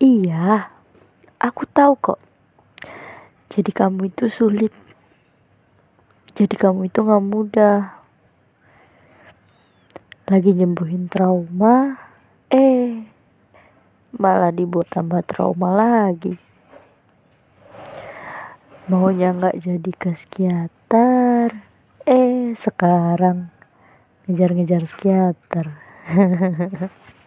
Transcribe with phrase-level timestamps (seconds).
[0.00, 0.72] Iya,
[1.36, 2.20] aku tahu kok.
[3.52, 4.72] Jadi kamu itu sulit.
[6.32, 8.00] Jadi kamu itu gak mudah.
[10.24, 12.00] Lagi nyembuhin trauma,
[12.48, 13.04] eh
[14.16, 16.32] malah dibuat tambah trauma lagi.
[18.88, 21.60] Maunya gak jadi ke psikiater,
[22.08, 23.52] eh sekarang
[24.24, 25.76] ngejar-ngejar psikiater.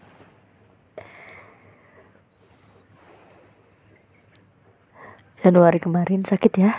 [5.44, 6.72] Januari kemarin sakit ya.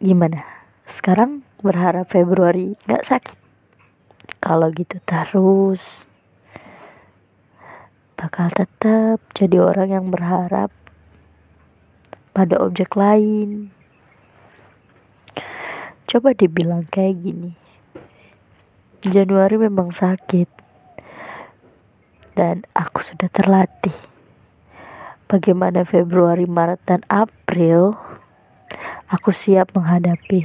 [0.00, 0.40] Gimana?
[0.88, 3.36] Sekarang berharap Februari gak sakit.
[4.40, 6.08] Kalau gitu terus
[8.16, 10.72] bakal tetap jadi orang yang berharap
[12.32, 13.68] pada objek lain.
[16.08, 17.52] Coba dibilang kayak gini.
[19.04, 20.48] Januari memang sakit.
[22.32, 24.12] Dan aku sudah terlatih
[25.32, 27.96] bagaimana Februari, Maret, dan April,
[29.08, 30.44] aku siap menghadapi.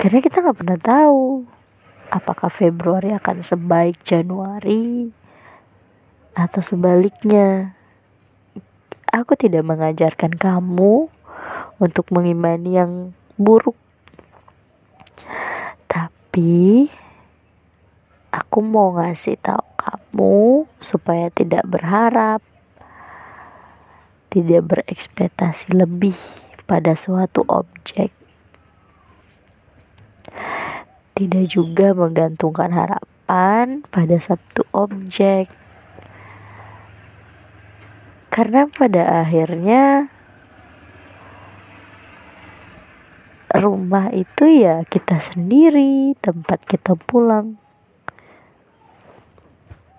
[0.00, 1.44] Karena kita nggak pernah tahu
[2.08, 5.12] apakah Februari akan sebaik Januari
[6.32, 7.76] atau sebaliknya.
[9.12, 11.06] Aku tidak mengajarkan kamu
[11.78, 12.92] untuk mengimani yang
[13.38, 13.76] buruk.
[15.86, 16.90] Tapi
[18.34, 19.73] aku mau ngasih tahu
[20.14, 22.38] kamu supaya tidak berharap,
[24.30, 26.14] tidak berekspektasi lebih
[26.70, 28.14] pada suatu objek.
[31.18, 35.50] Tidak juga menggantungkan harapan pada satu objek.
[38.30, 40.14] Karena pada akhirnya
[43.50, 47.63] rumah itu ya kita sendiri, tempat kita pulang